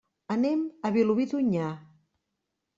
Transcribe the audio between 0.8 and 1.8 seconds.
a Vilobí d'Onyar.